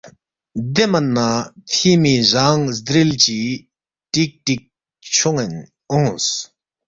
[0.73, 1.27] دے من نہ
[1.73, 3.39] فِیمی زانگ زدرِل چی
[4.11, 4.61] ٹیک ٹیک
[5.15, 5.53] چھون٘ین
[5.91, 6.25] اونگس